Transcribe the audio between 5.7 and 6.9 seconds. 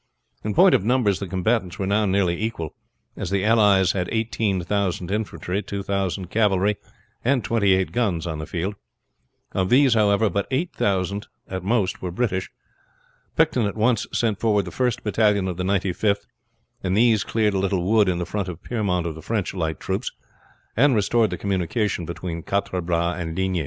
thousand cavalry,